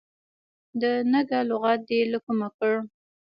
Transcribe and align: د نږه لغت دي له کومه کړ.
د 0.81 0.83
نږه 1.13 1.39
لغت 1.49 1.79
دي 1.89 1.99
له 2.11 2.17
کومه 2.25 2.49
کړ. 2.57 2.73